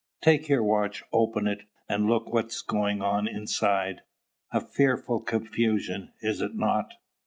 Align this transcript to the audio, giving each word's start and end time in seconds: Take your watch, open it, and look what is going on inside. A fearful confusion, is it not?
Take 0.19 0.49
your 0.49 0.63
watch, 0.63 1.03
open 1.13 1.45
it, 1.47 1.61
and 1.87 2.07
look 2.07 2.33
what 2.33 2.47
is 2.47 2.63
going 2.63 3.03
on 3.03 3.27
inside. 3.27 4.01
A 4.51 4.59
fearful 4.59 5.19
confusion, 5.21 6.11
is 6.21 6.41
it 6.41 6.55
not? 6.55 6.95